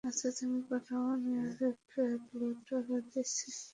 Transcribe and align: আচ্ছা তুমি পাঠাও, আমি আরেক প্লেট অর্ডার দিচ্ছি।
আচ্ছা 0.03 0.27
তুমি 0.37 0.59
পাঠাও, 0.69 1.03
আমি 1.15 1.31
আরেক 1.41 1.79
প্লেট 2.27 2.67
অর্ডার 2.75 3.01
দিচ্ছি। 3.11 3.47